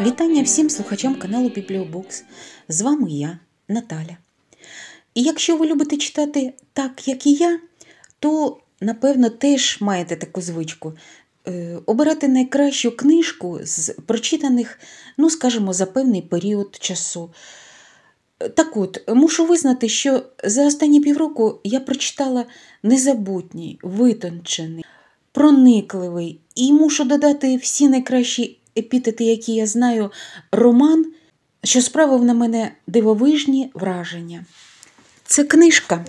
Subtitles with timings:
[0.00, 2.24] Вітання всім слухачам каналу Бібліобокс.
[2.68, 3.38] З вами я,
[3.68, 4.16] Наталя.
[5.14, 7.60] І якщо ви любите читати так, як і я,
[8.18, 10.92] то, напевно, теж маєте таку звичку
[11.48, 14.78] е, обирати найкращу книжку з прочитаних,
[15.16, 17.30] ну, скажімо, за певний період часу.
[18.54, 22.46] Так от, мушу визнати, що за останні півроку я прочитала
[22.82, 24.84] незабутній, витончений,
[25.32, 30.10] проникливий і мушу додати всі найкращі епітети, які я знаю,
[30.52, 31.06] роман,
[31.64, 34.44] що справив на мене дивовижні враження.
[35.24, 36.04] Це книжка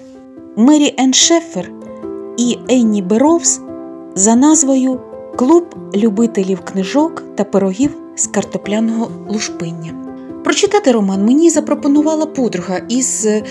[0.56, 1.72] Мері Енн Шефер
[2.38, 3.60] і Енні Беровс
[4.16, 5.02] за назвою
[5.38, 9.94] Клуб любителів книжок та пирогів з картопляного лушпиння.
[10.44, 13.44] Прочитати роман мені запропонувала подруга із е,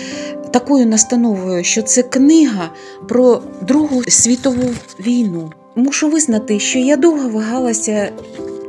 [0.53, 2.69] такою настановою, що це книга
[3.09, 4.69] про Другу світову
[4.99, 5.51] війну.
[5.75, 8.11] Мушу визнати, що я довго вагалася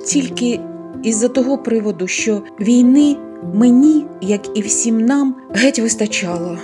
[0.06, 0.60] тільки
[1.02, 3.16] із-за того приводу, що війни
[3.54, 6.58] мені, як і всім нам, геть вистачало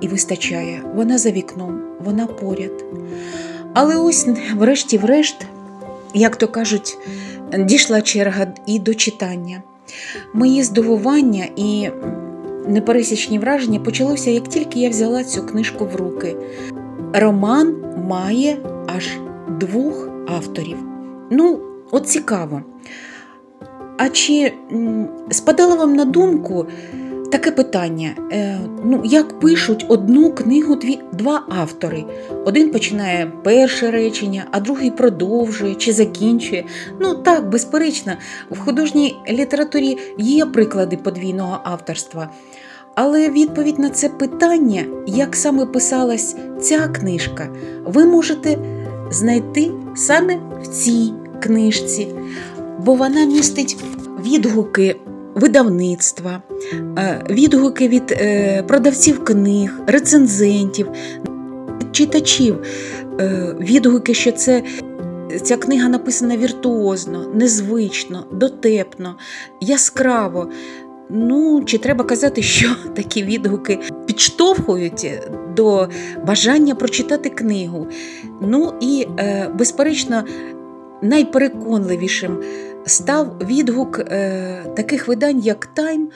[0.00, 0.82] і вистачає.
[0.94, 2.84] Вона за вікном, вона поряд.
[3.74, 5.46] Але ось, врешті-врешт,
[6.14, 6.98] як то кажуть,
[7.58, 9.62] дійшла черга і до читання.
[10.34, 11.88] Мої здивування і
[12.68, 16.36] непересічні враження почалося, як тільки я взяла цю книжку в руки.
[17.12, 17.76] Роман
[18.08, 18.56] має
[18.96, 19.08] аж
[19.58, 20.76] двох авторів.
[21.30, 22.62] Ну, от цікаво.
[23.98, 24.52] А чи
[25.30, 26.66] спадало вам на думку
[27.32, 28.10] таке питання?
[28.32, 32.04] Е, ну, як пишуть одну книгу дві, два автори?
[32.44, 36.64] Один починає перше речення, а другий продовжує чи закінчує.
[37.00, 38.12] Ну так, безперечно,
[38.50, 42.30] в художній літературі є приклади подвійного авторства.
[42.94, 47.48] Але відповідь на це питання, як саме писалась ця книжка,
[47.84, 48.58] ви можете
[49.10, 51.12] знайти саме в цій
[51.42, 52.08] книжці,
[52.78, 53.76] бо вона містить
[54.24, 54.96] відгуки
[55.34, 56.42] видавництва,
[56.98, 60.88] е, відгуки від е, продавців книг, рецензентів,
[61.92, 62.58] читачів,
[63.20, 64.62] е, відгуки, що це.
[65.42, 69.16] Ця книга написана віртуозно, незвично, дотепно,
[69.60, 70.48] яскраво.
[71.12, 75.12] Ну, чи треба казати, що такі відгуки підштовхують
[75.56, 75.88] до
[76.26, 77.86] бажання прочитати книгу.
[78.40, 80.24] Ну і, е, безперечно,
[81.02, 82.38] найпереконливішим
[82.86, 86.06] став відгук е, таких видань, як Time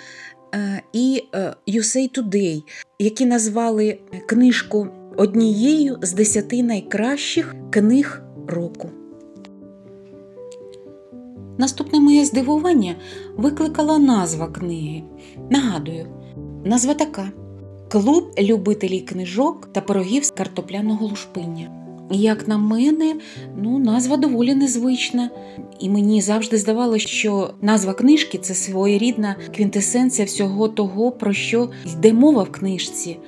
[0.54, 2.62] е, і е, USA Today,
[2.98, 8.90] які назвали книжку однією з десяти найкращих книг року.
[11.58, 12.94] Наступне моє здивування
[13.36, 15.02] викликала назва книги.
[15.50, 16.06] Нагадую,
[16.64, 17.32] назва така:
[17.90, 21.70] Клуб любителів книжок та пирогів з картопляного лушпиння.
[22.10, 23.14] Як на мене,
[23.56, 25.30] ну, назва доволі незвична,
[25.80, 32.12] і мені завжди здавалося, що назва книжки це своєрідна квінтесенція всього того, про що йде
[32.12, 33.18] мова в книжці.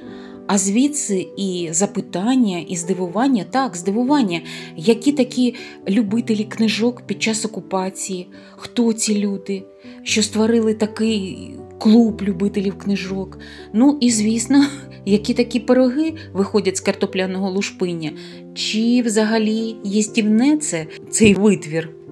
[0.47, 4.41] А звідси і запитання, і здивування, так, здивування,
[4.77, 5.55] які такі
[5.89, 9.63] любителі книжок під час окупації, хто ці люди,
[10.03, 13.39] що створили такий клуб любителів книжок.
[13.73, 14.67] Ну і, звісно,
[15.05, 18.13] які такі пироги виходять з картопляного лушпиння,
[18.55, 22.06] чи взагалі їстівне це цей витвір.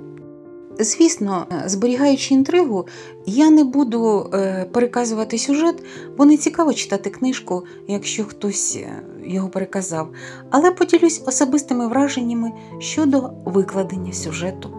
[0.78, 2.86] Звісно, зберігаючи інтригу,
[3.26, 5.84] я не буду е, переказувати сюжет,
[6.18, 10.08] бо не цікаво читати книжку, якщо хтось е, його переказав,
[10.50, 14.70] але поділюсь особистими враженнями щодо викладення сюжету.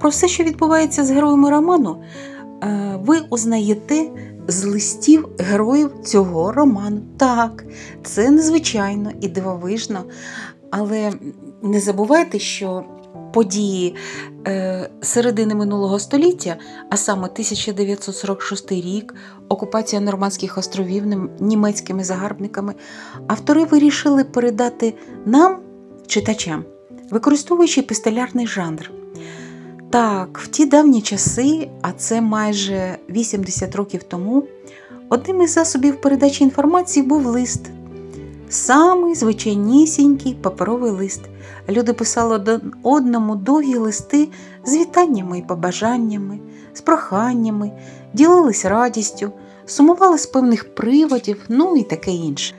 [0.00, 2.02] Про все, що відбувається з героями роману,
[2.62, 4.10] е, ви узнаєте
[4.48, 7.00] з листів героїв цього роману.
[7.16, 7.64] Так,
[8.04, 10.04] це незвичайно і дивовижно,
[10.70, 11.12] але
[11.62, 12.84] не забувайте, що
[13.32, 13.94] події
[14.46, 16.56] е, середини минулого століття,
[16.90, 19.14] а саме 1946 рік,
[19.48, 21.04] окупація Нормандських островів
[21.40, 22.74] німецькими загарбниками,
[23.26, 24.94] автори вирішили передати
[25.26, 25.58] нам,
[26.06, 26.64] читачам,
[27.10, 28.90] використовуючи епістолярний жанр.
[29.90, 34.44] Так, в ті давні часи, а це майже 80 років тому,
[35.08, 37.60] одним із засобів передачі інформації був лист.
[38.48, 41.20] Самий звичайнісінький паперовий лист.
[41.68, 44.28] Люди писали один одному довгі листи
[44.64, 46.38] з вітаннями і побажаннями,
[46.72, 47.72] з проханнями,
[48.12, 49.32] ділились радістю,
[49.66, 52.54] сумували з певних приводів, ну і таке інше.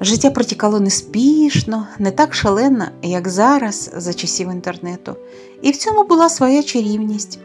[0.00, 5.16] Життя протікало неспішно, не так шалено, як зараз за часів інтернету,
[5.62, 7.38] і в цьому була своя чарівність.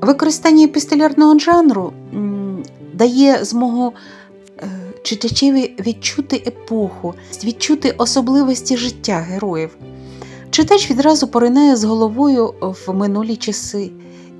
[0.00, 1.92] Використання епістолярного жанру
[2.94, 3.92] дає змогу
[4.58, 4.68] е,
[5.02, 7.14] читачеві відчути епоху,
[7.44, 9.76] відчути особливості життя героїв.
[10.58, 13.90] Читач відразу поринає з головою в минулі часи.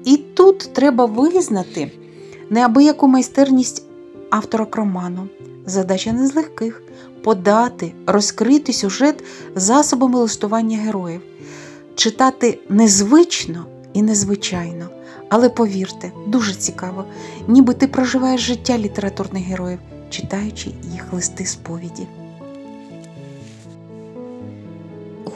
[0.04, 1.92] І тут треба визнати
[2.50, 3.82] неабияку майстерність
[4.30, 5.28] автора роману.
[5.66, 6.82] Задача не з легких
[7.22, 9.24] подати, розкрити сюжет
[9.54, 11.20] засобами листування героїв,
[11.94, 14.88] читати незвично і незвичайно.
[15.28, 17.04] Але повірте, дуже цікаво,
[17.48, 19.78] ніби ти проживаєш життя літературних героїв,
[20.10, 22.06] читаючи їх листи сповіді.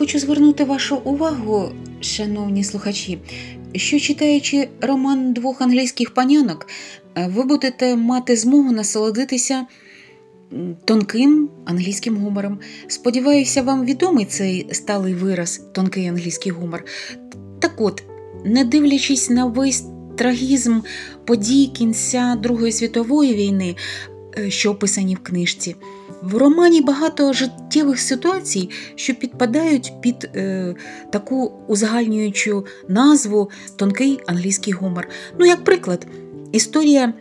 [0.03, 1.69] Хочу звернути вашу увагу,
[2.01, 3.19] шановні слухачі,
[3.75, 6.67] що читаючи роман двох англійських панянок,
[7.15, 9.67] е, ви будете мати змогу насолодитися
[10.85, 12.59] тонким англійським гумором.
[12.89, 16.85] Сподіваюся, вам відомий цей сталий вираз тонкий англійський гумор.
[17.61, 18.03] Так от,
[18.45, 19.85] не дивлячись на весь
[20.17, 20.81] трагізм
[21.25, 23.77] подій кінця Другої світової війни,
[24.49, 25.77] що описані в книжці,
[26.23, 30.75] в романі багато життєвих ситуацій, що підпадають під е,
[31.11, 35.09] таку узагальнюючу назву тонкий англійський гумор.
[35.39, 36.07] Ну, як приклад,
[36.53, 37.15] історія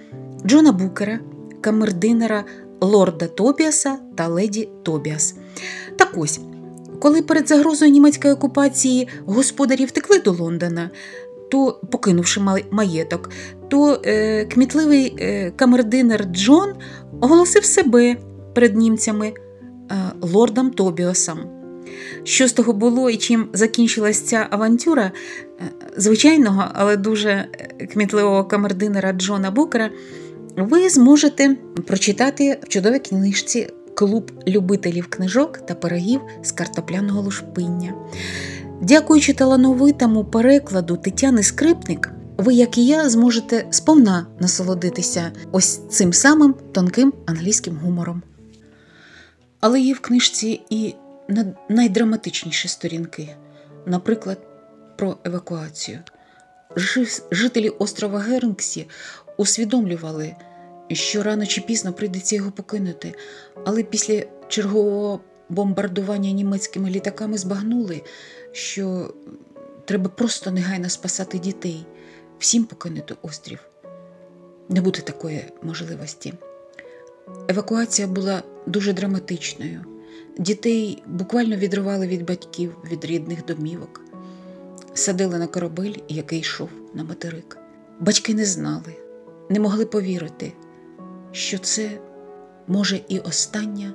[0.46, 1.20] Джона Букера,
[1.62, 2.44] камердинера
[2.82, 5.36] лорда Тобіаса та леді Тобіас.
[5.98, 6.40] Так ось,
[7.00, 10.90] коли перед загрозою німецької окупації господарі втекли до Лондона,
[11.52, 12.42] то, покинувши
[12.72, 13.30] маєток,
[13.72, 16.74] то е, кмітливий е, камердинер Джон
[17.22, 18.18] оголосив себе
[18.56, 19.34] перед німцями е,
[20.22, 21.40] лордом Тобіасом.
[22.24, 25.12] Що з того було і чим закінчилась ця авантюра е,
[25.98, 29.90] звичайного, але дуже е, кмітливого камердинера Джона Букера,
[30.58, 31.56] ви зможете
[31.88, 37.94] прочитати в чудовій книжці Клуб любителів книжок та пирогів з картопляного лушпиння.
[38.82, 46.56] Дякуючи талановитому перекладу Тетяни Скрипник, ви, як і я, зможете сповна насолодитися ось цим самим
[46.72, 48.22] тонким англійським гумором.
[49.60, 50.96] Але є в книжці і
[51.70, 53.36] найдраматичніші сторінки,
[53.86, 54.38] наприклад,
[54.98, 56.00] про евакуацію.
[57.32, 58.88] Жителі острова Гернксі
[59.38, 60.36] усвідомлювали,
[60.92, 63.14] що рано чи пізно прийдеться його покинути,
[63.66, 68.02] але після чергового бомбардування німецькими літаками збагнули,
[68.52, 69.14] що
[69.86, 71.86] треба просто негайно спасати дітей,
[72.42, 73.60] всім покинути острів.
[74.70, 76.34] Не буде такої можливості.
[77.48, 79.86] Евакуація була дуже драматичною.
[80.38, 84.02] Дітей буквально відривали від батьків, від рідних домівок,
[84.94, 87.58] садили на корабель, який йшов на материк.
[88.00, 88.96] Батьки не знали,
[89.50, 90.54] не могли повірити,
[91.32, 92.00] що це
[92.68, 93.94] може і останнє,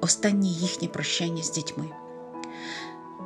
[0.00, 1.84] останнє їхнє прощання з дітьми.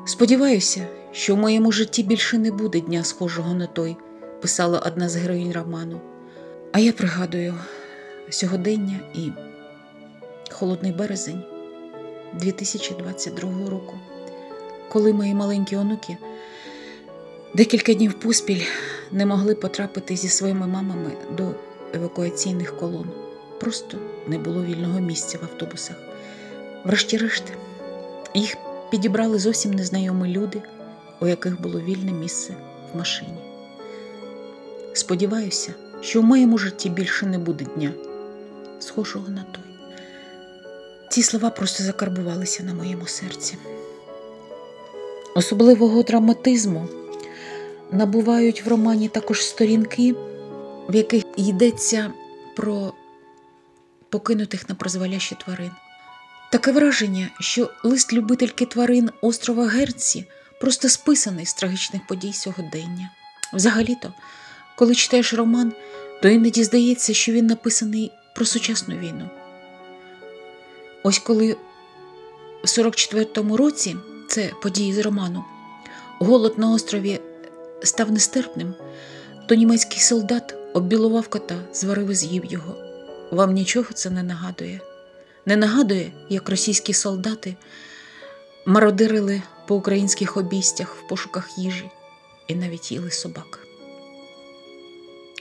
[0.06, 3.96] Сподіваюся, що в моєму житті більше не буде дня схожого на той,
[4.40, 6.00] писала одна з героїнь роману.
[6.72, 7.54] А я пригадую
[8.30, 9.30] сьогодення і
[10.50, 11.42] холодний березень
[12.34, 13.98] 2022 року,
[14.88, 16.16] коли мої маленькі онуки
[17.54, 18.62] декілька днів поспіль
[19.10, 21.50] не могли потрапити зі своїми мамами до
[21.94, 23.10] евакуаційних колон.
[23.60, 25.96] Просто не було вільного місця в автобусах.
[26.84, 27.44] Врешті-решт,
[28.34, 28.56] їх
[28.90, 30.62] підібрали зовсім незнайомі люди,
[31.20, 32.54] у яких було вільне місце
[32.92, 33.49] в машині.
[35.00, 37.92] Сподіваюся, що в моєму житті більше не буде дня,
[38.80, 39.64] схожого на той.
[41.10, 43.56] Ці слова просто закарбувалися на моєму серці.
[45.34, 46.88] Особливого драматизму
[47.90, 50.14] набувають в романі також сторінки,
[50.88, 52.12] в яких йдеться
[52.56, 52.92] про
[54.08, 55.70] покинутих на призволяще тварин.
[56.52, 60.24] Таке враження, що лист любительки тварин острова Герці
[60.60, 63.10] просто списаний з трагічних подій сьогодення.
[63.52, 64.12] Взагалі-то,
[64.80, 65.72] коли читаєш роман,
[66.22, 69.30] то іноді здається, що він написаний про сучасну війну.
[71.02, 71.56] Ось коли
[72.62, 73.96] в 44-му році
[74.28, 75.44] це події з роману,
[76.18, 77.20] голод на острові
[77.82, 78.74] став нестерпним,
[79.48, 82.76] то німецький солдат оббілував кота, зварив і з'їв його.
[83.30, 84.80] Вам нічого це не нагадує?
[85.46, 87.56] Не нагадує, як російські солдати
[88.66, 91.90] мародирили по українських обійстях в пошуках їжі
[92.48, 93.69] і навіть їли собак.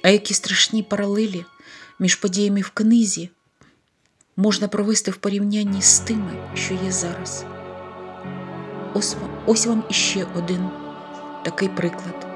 [0.02, 1.46] А які страшні паралелі
[2.00, 3.30] між подіями в книзі
[4.38, 7.46] можна провести в порівнянні з тими, що є зараз.
[8.94, 9.16] Ось
[9.46, 10.70] ось вам іще один
[11.44, 12.28] такий приклад.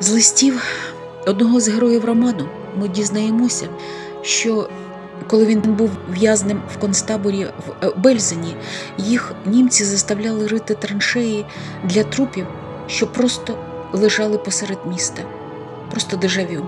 [0.00, 0.62] З листів
[1.26, 3.68] одного з героїв роману ми дізнаємося,
[4.22, 4.70] що
[5.26, 8.56] коли він був в'язнем в концтаборі в е, Бельзені,
[8.98, 11.46] їх німці заставляли рити траншеї
[11.84, 12.46] для трупів,
[12.86, 13.58] що просто
[13.92, 15.22] лежали посеред міста.
[15.90, 16.66] Просто дежавю.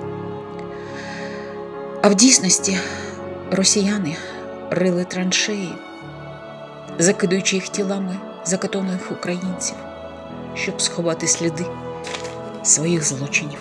[2.03, 2.79] А в дійсності
[3.51, 4.17] росіяни
[4.71, 5.75] рили траншеї,
[6.99, 9.77] закидуючи їх тілами закатованих українців,
[10.55, 11.67] щоб сховати сліди
[12.63, 13.59] своїх злочинів.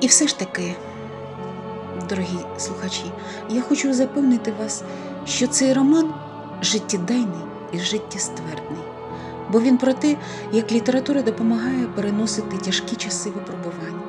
[0.00, 0.74] І все ж таки,
[2.08, 3.04] дорогі слухачі,
[3.48, 4.82] я хочу запевнити вас,
[5.26, 6.14] що цей роман
[6.62, 8.78] життєдайний і життєствердний,
[9.52, 10.16] бо він про те,
[10.52, 14.02] як література допомагає переносити тяжкі часи випробувань,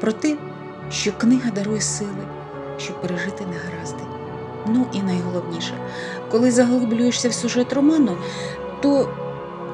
[0.00, 0.36] про те,
[0.90, 2.28] що книга дарує сили,
[2.78, 4.02] щоб пережити негаразди.
[4.66, 5.74] Ну і найголовніше,
[6.30, 8.18] коли заглиблюєшся в сюжет роману,
[8.82, 9.14] то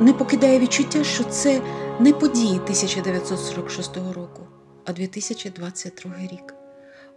[0.00, 1.60] не покидає відчуття, що це
[2.00, 4.46] не події 1946 року,
[4.84, 6.54] а 2022 рік.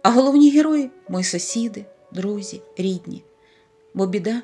[0.02, 3.24] А головні герої мої сусіди, друзі, рідні.
[3.94, 4.42] Бо біда,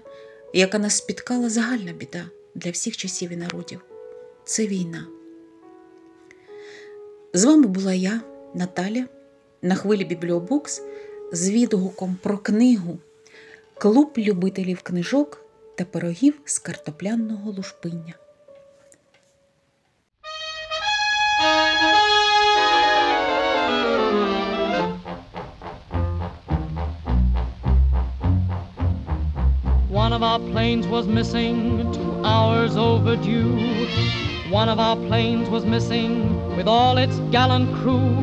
[0.52, 2.24] яка нас спіткала, загальна біда
[2.56, 3.84] для всіх часів і народів
[4.44, 5.06] це війна.
[7.32, 8.20] З вами була я,
[8.54, 9.06] Наталя,
[9.62, 10.82] на хвилі Бібліобукс
[11.32, 12.98] з відгуком про книгу
[13.78, 15.44] Клуб любителів книжок
[15.74, 18.14] та пирогів з картоплянного лушпиння.
[30.16, 33.54] Of our planes was missing, two hours overdue.
[34.48, 38.16] One of our planes was missing with all its gallant crew.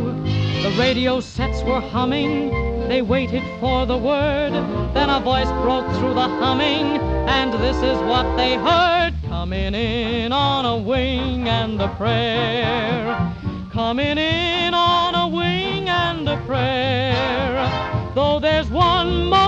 [0.64, 2.50] The radio sets were humming,
[2.88, 4.54] they waited for the word.
[4.96, 6.98] Then a voice broke through the humming,
[7.30, 13.36] and this is what they heard coming in on a wing and a prayer.
[13.72, 18.12] Coming in on a wing and a prayer.
[18.16, 19.43] Though there's one gone,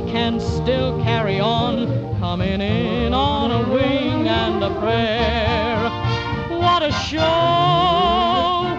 [0.00, 1.88] we can still carry on.
[2.20, 5.76] Coming in on a wing and a prayer.
[6.56, 7.20] What a show!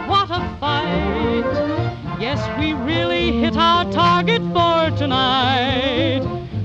[0.08, 2.22] What a fight!
[2.22, 6.22] Yes, we really hit our target for tonight.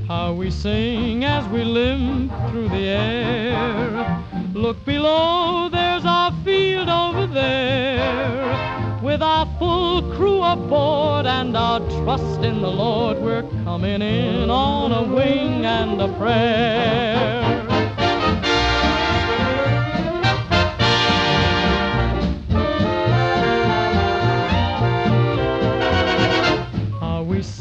[0.07, 4.25] How we sing as we limp through the air.
[4.53, 9.01] Look below, there's our field over there.
[9.03, 14.93] With our full crew aboard and our trust in the Lord, we're coming in on
[14.93, 17.43] a wing and a prayer.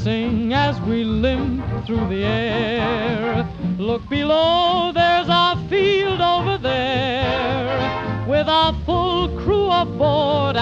[0.04, 3.48] Sing as we limp through the air.
[3.78, 4.92] Look below,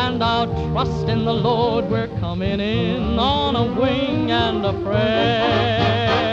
[0.01, 6.30] and our trust in the Lord, we're coming in on a wing and a prayer.